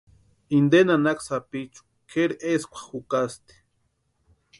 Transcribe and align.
Inte 0.57 0.79
nanaka 0.87 1.21
sapichu 1.27 1.81
kʼeri 2.09 2.35
eskwa 2.51 2.79
jukasti. 2.87 3.55